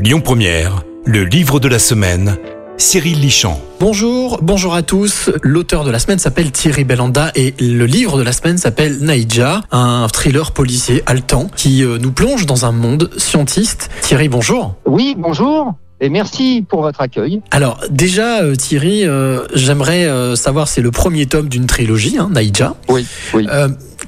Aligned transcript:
Lyon 0.00 0.20
Première, 0.20 0.82
le 1.06 1.24
livre 1.24 1.60
de 1.60 1.68
la 1.68 1.78
semaine, 1.78 2.36
Cyril 2.78 3.20
Lichamp. 3.20 3.60
Bonjour, 3.78 4.40
bonjour 4.42 4.74
à 4.74 4.82
tous. 4.82 5.30
L'auteur 5.42 5.84
de 5.84 5.90
la 5.92 6.00
semaine 6.00 6.18
s'appelle 6.18 6.50
Thierry 6.50 6.82
Bellanda 6.82 7.30
et 7.36 7.54
le 7.60 7.86
livre 7.86 8.18
de 8.18 8.22
la 8.22 8.32
semaine 8.32 8.58
s'appelle 8.58 8.98
Naïja, 9.00 9.62
un 9.70 10.08
thriller 10.12 10.50
policier 10.50 11.04
haletant 11.06 11.46
qui 11.54 11.84
euh, 11.84 11.98
nous 11.98 12.10
plonge 12.10 12.44
dans 12.44 12.66
un 12.66 12.72
monde 12.72 13.08
scientiste. 13.16 13.88
Thierry, 14.02 14.28
bonjour. 14.28 14.74
Oui, 14.84 15.14
bonjour. 15.16 15.74
Et 16.00 16.08
merci 16.08 16.64
pour 16.68 16.82
votre 16.82 17.00
accueil. 17.00 17.40
Alors 17.52 17.80
déjà, 17.88 18.42
euh, 18.42 18.56
Thierry, 18.56 19.06
euh, 19.06 19.46
j'aimerais 19.54 20.06
euh, 20.06 20.34
savoir, 20.34 20.66
c'est 20.66 20.82
le 20.82 20.90
premier 20.90 21.26
tome 21.26 21.48
d'une 21.48 21.66
trilogie, 21.66 22.18
hein, 22.18 22.30
Naïja. 22.32 22.74
Oui, 22.88 23.06
oui. 23.32 23.46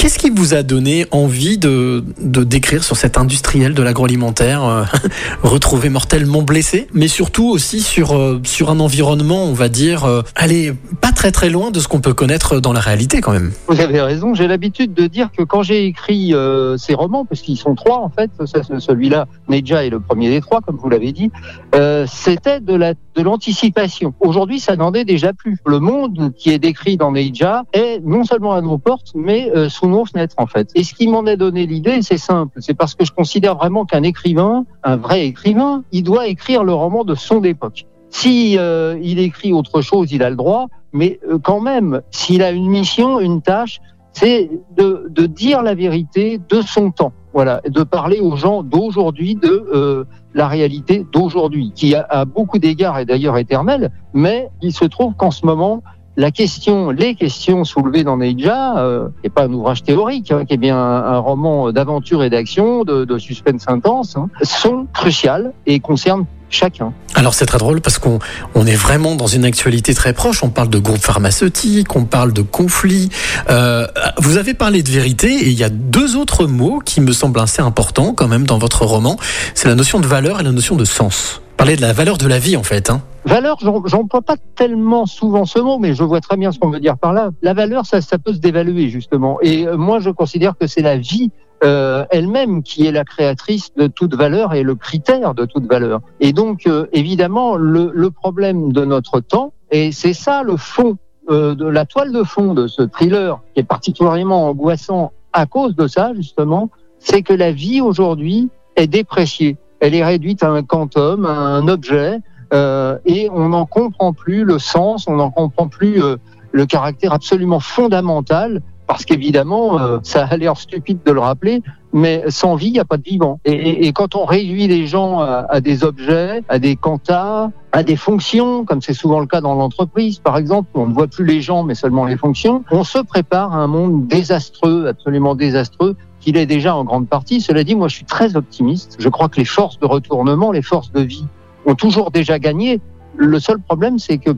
Qu'est-ce 0.00 0.18
qui 0.18 0.30
vous 0.30 0.54
a 0.54 0.62
donné 0.62 1.04
envie 1.10 1.58
de, 1.58 2.02
de 2.22 2.42
décrire 2.42 2.82
sur 2.82 2.96
cet 2.96 3.18
industriel 3.18 3.74
de 3.74 3.82
l'agroalimentaire 3.82 4.64
euh, 4.64 4.84
retrouvé 5.42 5.90
mortellement 5.90 6.40
blessé, 6.40 6.86
mais 6.94 7.06
surtout 7.06 7.46
aussi 7.50 7.82
sur, 7.82 8.16
euh, 8.16 8.40
sur 8.42 8.70
un 8.70 8.80
environnement, 8.80 9.44
on 9.44 9.52
va 9.52 9.68
dire, 9.68 10.06
euh, 10.06 10.22
allez, 10.36 10.72
pas 11.02 11.09
très 11.20 11.32
très 11.32 11.50
loin 11.50 11.70
de 11.70 11.80
ce 11.80 11.86
qu'on 11.86 12.00
peut 12.00 12.14
connaître 12.14 12.60
dans 12.60 12.72
la 12.72 12.80
réalité 12.80 13.20
quand 13.20 13.32
même. 13.32 13.52
Vous 13.68 13.78
avez 13.82 14.00
raison. 14.00 14.32
J'ai 14.32 14.46
l'habitude 14.46 14.94
de 14.94 15.06
dire 15.06 15.28
que 15.30 15.42
quand 15.42 15.62
j'ai 15.62 15.84
écrit 15.84 16.32
euh, 16.32 16.78
ces 16.78 16.94
romans, 16.94 17.26
parce 17.26 17.42
qu'ils 17.42 17.58
sont 17.58 17.74
trois 17.74 17.98
en 17.98 18.08
fait, 18.08 18.30
celui-là, 18.46 19.26
Neja 19.46 19.84
est 19.84 19.90
le 19.90 20.00
premier 20.00 20.30
des 20.30 20.40
trois, 20.40 20.62
comme 20.62 20.76
vous 20.76 20.88
l'avez 20.88 21.12
dit, 21.12 21.30
euh, 21.74 22.06
c'était 22.10 22.60
de 22.60 23.20
l'anticipation. 23.20 24.14
Aujourd'hui, 24.20 24.60
ça 24.60 24.76
n'en 24.76 24.94
est 24.94 25.04
déjà 25.04 25.34
plus. 25.34 25.58
Le 25.66 25.78
monde 25.78 26.32
qui 26.38 26.48
est 26.48 26.58
décrit 26.58 26.96
dans 26.96 27.12
Neja 27.12 27.64
est 27.74 28.00
non 28.02 28.24
seulement 28.24 28.54
à 28.54 28.62
nos 28.62 28.78
portes, 28.78 29.12
mais 29.14 29.50
euh, 29.54 29.68
sous 29.68 29.88
nos 29.88 30.06
fenêtres 30.06 30.36
en 30.38 30.46
fait. 30.46 30.70
Et 30.74 30.84
ce 30.84 30.94
qui 30.94 31.06
m'en 31.06 31.26
a 31.26 31.36
donné 31.36 31.66
l'idée, 31.66 32.00
c'est 32.00 32.16
simple. 32.16 32.60
C'est 32.62 32.72
parce 32.72 32.94
que 32.94 33.04
je 33.04 33.12
considère 33.12 33.56
vraiment 33.56 33.84
qu'un 33.84 34.04
écrivain, 34.04 34.64
un 34.84 34.96
vrai 34.96 35.26
écrivain, 35.26 35.84
il 35.92 36.02
doit 36.02 36.28
écrire 36.28 36.64
le 36.64 36.72
roman 36.72 37.04
de 37.04 37.14
son 37.14 37.44
époque. 37.44 37.84
Si 38.10 38.56
euh, 38.58 38.98
il 39.02 39.18
écrit 39.18 39.52
autre 39.52 39.80
chose, 39.80 40.12
il 40.12 40.22
a 40.22 40.30
le 40.30 40.36
droit, 40.36 40.66
mais 40.92 41.20
euh, 41.28 41.38
quand 41.38 41.60
même, 41.60 42.02
s'il 42.10 42.42
a 42.42 42.50
une 42.50 42.68
mission, 42.68 43.20
une 43.20 43.40
tâche, 43.40 43.80
c'est 44.12 44.50
de, 44.76 45.06
de 45.08 45.26
dire 45.26 45.62
la 45.62 45.74
vérité 45.74 46.40
de 46.48 46.60
son 46.62 46.90
temps. 46.90 47.12
Voilà, 47.32 47.60
de 47.68 47.84
parler 47.84 48.18
aux 48.18 48.34
gens 48.34 48.64
d'aujourd'hui 48.64 49.36
de 49.36 49.64
euh, 49.72 50.04
la 50.34 50.48
réalité 50.48 51.06
d'aujourd'hui, 51.12 51.72
qui 51.76 51.94
a, 51.94 52.04
à 52.10 52.24
beaucoup 52.24 52.58
d'égards 52.58 52.98
est 52.98 53.04
d'ailleurs 53.04 53.38
éternelle, 53.38 53.92
mais 54.12 54.50
il 54.60 54.72
se 54.72 54.84
trouve 54.84 55.14
qu'en 55.14 55.30
ce 55.30 55.46
moment, 55.46 55.80
la 56.16 56.32
question, 56.32 56.90
les 56.90 57.14
questions 57.14 57.62
soulevées 57.62 58.02
dans 58.02 58.16
Neija, 58.16 58.78
euh, 58.78 59.08
n'est 59.22 59.30
pas 59.30 59.44
un 59.44 59.52
ouvrage 59.52 59.84
théorique, 59.84 60.32
hein, 60.32 60.44
qui 60.44 60.54
est 60.54 60.56
bien 60.56 60.76
un, 60.76 61.04
un 61.04 61.18
roman 61.18 61.70
d'aventure 61.70 62.24
et 62.24 62.30
d'action, 62.30 62.82
de, 62.82 63.04
de 63.04 63.18
suspense 63.18 63.64
intense, 63.68 64.16
hein, 64.16 64.28
sont 64.42 64.88
cruciales 64.92 65.52
et 65.66 65.78
concernent 65.78 66.26
chacun. 66.50 66.92
Alors 67.14 67.34
c'est 67.34 67.46
très 67.46 67.58
drôle 67.58 67.80
parce 67.80 67.98
qu'on 67.98 68.18
on 68.54 68.66
est 68.66 68.74
vraiment 68.74 69.14
dans 69.14 69.26
une 69.26 69.44
actualité 69.44 69.94
très 69.94 70.12
proche. 70.12 70.42
On 70.42 70.50
parle 70.50 70.68
de 70.68 70.78
groupes 70.78 71.02
pharmaceutiques, 71.02 71.94
on 71.96 72.04
parle 72.04 72.32
de 72.32 72.42
conflits. 72.42 73.08
Euh, 73.48 73.86
vous 74.18 74.36
avez 74.36 74.54
parlé 74.54 74.82
de 74.82 74.90
vérité 74.90 75.32
et 75.32 75.48
il 75.48 75.58
y 75.58 75.64
a 75.64 75.70
deux 75.70 76.16
autres 76.16 76.46
mots 76.46 76.80
qui 76.84 77.00
me 77.00 77.12
semblent 77.12 77.40
assez 77.40 77.62
importants 77.62 78.12
quand 78.14 78.28
même 78.28 78.46
dans 78.46 78.58
votre 78.58 78.84
roman. 78.84 79.16
C'est 79.54 79.68
la 79.68 79.74
notion 79.74 80.00
de 80.00 80.06
valeur 80.06 80.40
et 80.40 80.42
la 80.42 80.52
notion 80.52 80.76
de 80.76 80.84
sens. 80.84 81.40
Parler 81.56 81.76
de 81.76 81.82
la 81.82 81.92
valeur 81.92 82.18
de 82.18 82.26
la 82.26 82.38
vie 82.38 82.56
en 82.56 82.62
fait. 82.62 82.90
Hein. 82.90 83.02
Valeur, 83.26 83.58
j'emploie 83.84 84.22
pas 84.22 84.36
tellement 84.56 85.04
souvent 85.04 85.44
ce 85.44 85.58
mot, 85.58 85.78
mais 85.78 85.94
je 85.94 86.02
vois 86.02 86.20
très 86.20 86.38
bien 86.38 86.52
ce 86.52 86.58
qu'on 86.58 86.70
veut 86.70 86.80
dire 86.80 86.96
par 86.96 87.12
là. 87.12 87.30
La 87.42 87.52
valeur, 87.52 87.84
ça, 87.84 88.00
ça 88.00 88.18
peut 88.18 88.32
se 88.32 88.38
dévaluer 88.38 88.88
justement. 88.88 89.38
Et 89.42 89.66
euh, 89.66 89.76
moi, 89.76 90.00
je 90.00 90.08
considère 90.08 90.54
que 90.58 90.66
c'est 90.66 90.80
la 90.80 90.96
vie 90.96 91.30
euh, 91.62 92.04
elle-même 92.10 92.62
qui 92.62 92.86
est 92.86 92.92
la 92.92 93.04
créatrice 93.04 93.74
de 93.74 93.86
toute 93.86 94.14
valeur 94.14 94.54
et 94.54 94.62
le 94.62 94.74
critère 94.74 95.34
de 95.34 95.44
toute 95.44 95.66
valeur. 95.66 96.00
Et 96.20 96.32
donc, 96.32 96.66
euh, 96.66 96.86
évidemment, 96.92 97.56
le, 97.56 97.90
le 97.92 98.10
problème 98.10 98.72
de 98.72 98.84
notre 98.84 99.20
temps, 99.20 99.52
et 99.70 99.92
c'est 99.92 100.14
ça 100.14 100.42
le 100.42 100.56
fond 100.56 100.96
euh, 101.30 101.54
de 101.54 101.66
la 101.66 101.84
toile 101.84 102.12
de 102.12 102.24
fond 102.24 102.54
de 102.54 102.66
ce 102.66 102.82
thriller, 102.82 103.40
qui 103.54 103.60
est 103.60 103.64
particulièrement 103.64 104.48
angoissant 104.48 105.12
à 105.32 105.46
cause 105.46 105.76
de 105.76 105.86
ça 105.86 106.12
justement, 106.14 106.70
c'est 106.98 107.22
que 107.22 107.32
la 107.32 107.52
vie 107.52 107.80
aujourd'hui 107.80 108.48
est 108.74 108.88
dépréciée. 108.88 109.56
Elle 109.78 109.94
est 109.94 110.04
réduite 110.04 110.42
à 110.42 110.50
un 110.50 110.64
quantum, 110.64 111.24
à 111.26 111.30
un 111.30 111.68
objet, 111.68 112.18
euh, 112.52 112.98
et 113.04 113.28
on 113.30 113.50
n'en 113.50 113.64
comprend 113.64 114.12
plus 114.12 114.44
le 114.44 114.58
sens, 114.58 115.06
on 115.06 115.16
n'en 115.16 115.30
comprend 115.30 115.68
plus 115.68 116.02
euh, 116.02 116.16
le 116.50 116.66
caractère 116.66 117.12
absolument 117.12 117.60
fondamental, 117.60 118.60
parce 118.90 119.04
qu'évidemment, 119.04 119.78
euh, 119.78 119.98
ça 120.02 120.24
a 120.24 120.36
l'air 120.36 120.56
stupide 120.56 120.98
de 121.06 121.12
le 121.12 121.20
rappeler, 121.20 121.62
mais 121.92 122.24
sans 122.26 122.56
vie, 122.56 122.66
il 122.66 122.72
n'y 122.72 122.80
a 122.80 122.84
pas 122.84 122.96
de 122.96 123.04
vivant. 123.04 123.38
Et, 123.44 123.92
quand 123.92 124.16
on 124.16 124.24
réduit 124.24 124.66
les 124.66 124.88
gens 124.88 125.20
à, 125.20 125.60
des 125.60 125.84
objets, 125.84 126.42
à 126.48 126.58
des 126.58 126.74
quantas, 126.74 127.50
à 127.70 127.82
des 127.84 127.94
fonctions, 127.94 128.64
comme 128.64 128.82
c'est 128.82 128.92
souvent 128.92 129.20
le 129.20 129.26
cas 129.26 129.40
dans 129.40 129.54
l'entreprise, 129.54 130.18
par 130.18 130.36
exemple, 130.36 130.70
on 130.74 130.88
ne 130.88 130.92
voit 130.92 131.06
plus 131.06 131.24
les 131.24 131.40
gens, 131.40 131.62
mais 131.62 131.76
seulement 131.76 132.04
les 132.04 132.16
fonctions, 132.16 132.64
on 132.72 132.82
se 132.82 132.98
prépare 132.98 133.54
à 133.54 133.58
un 133.58 133.68
monde 133.68 134.08
désastreux, 134.08 134.88
absolument 134.88 135.36
désastreux, 135.36 135.94
qu'il 136.18 136.36
est 136.36 136.46
déjà 136.46 136.74
en 136.74 136.82
grande 136.82 137.08
partie. 137.08 137.40
Cela 137.40 137.62
dit, 137.62 137.76
moi, 137.76 137.86
je 137.86 137.94
suis 137.94 138.06
très 138.06 138.34
optimiste. 138.34 138.96
Je 138.98 139.08
crois 139.08 139.28
que 139.28 139.36
les 139.36 139.44
forces 139.44 139.78
de 139.78 139.86
retournement, 139.86 140.50
les 140.50 140.62
forces 140.62 140.90
de 140.90 141.02
vie, 141.02 141.26
ont 141.64 141.76
toujours 141.76 142.10
déjà 142.10 142.40
gagné. 142.40 142.80
Le 143.14 143.38
seul 143.38 143.60
problème, 143.60 144.00
c'est 144.00 144.18
que 144.18 144.30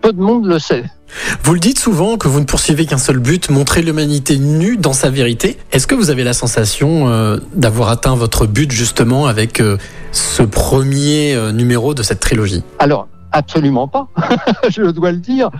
peu 0.00 0.12
de 0.12 0.20
monde 0.20 0.46
le 0.46 0.58
sait. 0.58 0.84
Vous 1.42 1.54
le 1.54 1.60
dites 1.60 1.78
souvent 1.78 2.16
que 2.16 2.28
vous 2.28 2.40
ne 2.40 2.44
poursuivez 2.44 2.86
qu'un 2.86 2.98
seul 2.98 3.18
but, 3.18 3.50
montrer 3.50 3.82
l'humanité 3.82 4.38
nue 4.38 4.76
dans 4.76 4.92
sa 4.92 5.10
vérité. 5.10 5.58
Est-ce 5.72 5.86
que 5.86 5.94
vous 5.94 6.10
avez 6.10 6.24
la 6.24 6.32
sensation 6.32 7.08
euh, 7.08 7.38
d'avoir 7.54 7.88
atteint 7.88 8.14
votre 8.14 8.46
but 8.46 8.70
justement 8.70 9.26
avec 9.26 9.60
euh, 9.60 9.78
ce 10.12 10.42
premier 10.42 11.34
euh, 11.34 11.52
numéro 11.52 11.94
de 11.94 12.02
cette 12.02 12.20
trilogie? 12.20 12.62
Alors, 12.78 13.08
absolument 13.32 13.88
pas. 13.88 14.08
je 14.68 14.82
dois 14.90 15.12
le 15.12 15.18
dire. 15.18 15.50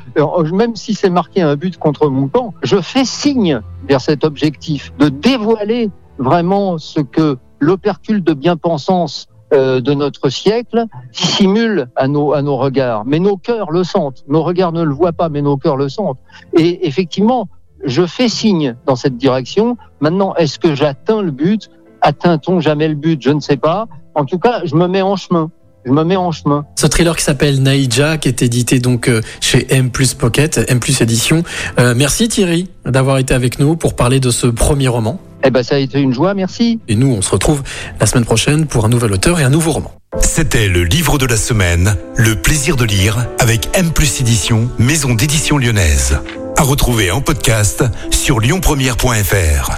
Même 0.52 0.76
si 0.76 0.94
c'est 0.94 1.10
marqué 1.10 1.42
un 1.42 1.56
but 1.56 1.78
contre 1.78 2.08
mon 2.08 2.28
camp, 2.28 2.54
je 2.62 2.80
fais 2.80 3.04
signe 3.04 3.60
vers 3.88 4.00
cet 4.00 4.24
objectif 4.24 4.92
de 4.98 5.08
dévoiler 5.08 5.90
vraiment 6.18 6.78
ce 6.78 7.00
que 7.00 7.38
l'opercule 7.60 8.22
de 8.22 8.34
bien-pensance 8.34 9.26
euh, 9.52 9.80
de 9.80 9.94
notre 9.94 10.28
siècle 10.28 10.84
dissimule 11.12 11.88
à 11.96 12.06
nos, 12.06 12.32
à 12.32 12.42
nos 12.42 12.56
regards. 12.56 13.04
Mais 13.06 13.18
nos 13.18 13.36
cœurs 13.36 13.70
le 13.70 13.84
sentent. 13.84 14.24
Nos 14.28 14.42
regards 14.42 14.72
ne 14.72 14.82
le 14.82 14.92
voient 14.92 15.12
pas, 15.12 15.28
mais 15.28 15.40
nos 15.40 15.56
cœurs 15.56 15.76
le 15.76 15.88
sentent. 15.88 16.18
Et 16.56 16.86
effectivement, 16.86 17.48
je 17.84 18.06
fais 18.06 18.28
signe 18.28 18.76
dans 18.86 18.96
cette 18.96 19.16
direction. 19.16 19.76
Maintenant, 20.00 20.34
est-ce 20.34 20.58
que 20.58 20.74
j'atteins 20.74 21.22
le 21.22 21.30
but? 21.30 21.70
Atteint-on 22.00 22.60
jamais 22.60 22.88
le 22.88 22.94
but? 22.94 23.22
Je 23.22 23.30
ne 23.30 23.40
sais 23.40 23.56
pas. 23.56 23.86
En 24.14 24.24
tout 24.24 24.38
cas, 24.38 24.60
je 24.64 24.74
me 24.74 24.86
mets 24.86 25.02
en 25.02 25.16
chemin. 25.16 25.50
Je 25.84 25.92
me 25.92 26.04
mets 26.04 26.16
en 26.16 26.32
chemin. 26.32 26.66
Ce 26.76 26.86
thriller 26.86 27.16
qui 27.16 27.22
s'appelle 27.22 27.62
Naïja, 27.62 28.18
qui 28.18 28.28
est 28.28 28.42
édité 28.42 28.80
donc 28.80 29.08
euh, 29.08 29.22
chez 29.40 29.72
M 29.72 29.90
Plus 29.90 30.12
Pocket, 30.12 30.60
M 30.68 30.80
Plus 30.80 31.00
Édition. 31.00 31.42
Euh, 31.78 31.94
merci 31.96 32.28
Thierry 32.28 32.68
d'avoir 32.84 33.16
été 33.18 33.32
avec 33.32 33.58
nous 33.58 33.76
pour 33.76 33.94
parler 33.94 34.20
de 34.20 34.30
ce 34.30 34.46
premier 34.46 34.88
roman. 34.88 35.18
Eh 35.44 35.50
ben, 35.50 35.62
ça 35.62 35.76
a 35.76 35.78
été 35.78 36.00
une 36.00 36.12
joie, 36.12 36.34
merci. 36.34 36.80
Et 36.88 36.96
nous, 36.96 37.08
on 37.08 37.22
se 37.22 37.30
retrouve 37.30 37.62
la 38.00 38.06
semaine 38.06 38.24
prochaine 38.24 38.66
pour 38.66 38.84
un 38.84 38.88
nouvel 38.88 39.12
auteur 39.12 39.40
et 39.40 39.44
un 39.44 39.50
nouveau 39.50 39.72
roman. 39.72 39.92
C'était 40.20 40.68
le 40.68 40.84
livre 40.84 41.18
de 41.18 41.26
la 41.26 41.36
semaine, 41.36 41.96
Le 42.16 42.34
plaisir 42.34 42.76
de 42.76 42.84
lire, 42.84 43.26
avec 43.38 43.68
M 43.74 43.90
plus 43.90 44.20
édition, 44.20 44.68
maison 44.78 45.14
d'édition 45.14 45.58
lyonnaise. 45.58 46.18
À 46.56 46.62
retrouver 46.62 47.10
en 47.10 47.20
podcast 47.20 47.84
sur 48.10 48.40
lyonpremière.fr. 48.40 49.70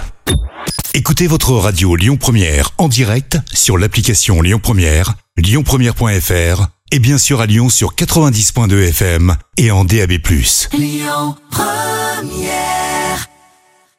Écoutez 0.93 1.27
votre 1.27 1.53
radio 1.53 1.95
Lyon 1.95 2.17
Première 2.17 2.71
en 2.77 2.87
direct 2.87 3.37
sur 3.53 3.77
l'application 3.77 4.41
Lyon 4.41 4.59
Première, 4.61 5.13
lyonpremière.fr 5.37 6.67
et 6.91 6.99
bien 6.99 7.17
sûr 7.17 7.39
à 7.39 7.45
Lyon 7.45 7.69
sur 7.69 7.95
90.2 7.95 8.89
FM 8.89 9.35
et 9.57 9.71
en 9.71 9.85
DAB+. 9.85 10.11
Lyon 10.73 11.35
Première 11.49 12.90